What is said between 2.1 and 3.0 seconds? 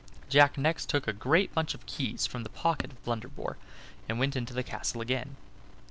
from the pocket